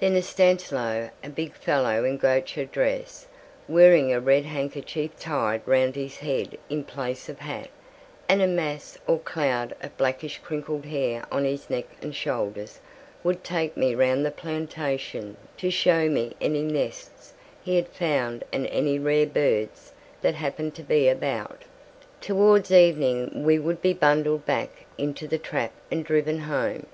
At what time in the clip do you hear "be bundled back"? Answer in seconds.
23.82-24.86